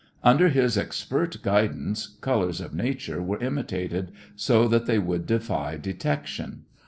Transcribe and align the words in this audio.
Under 0.23 0.49
his 0.49 0.79
expert 0.79 1.43
guidance, 1.43 2.17
colors 2.21 2.59
of 2.59 2.73
nature 2.73 3.21
were 3.21 3.37
imitated 3.37 4.11
so 4.35 4.67
that 4.67 4.87
they 4.87 4.97
would 4.97 5.27
defy 5.27 5.77
detection. 5.77 6.63